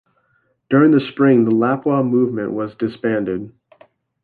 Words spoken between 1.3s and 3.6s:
the Lapua Movement was disbanded.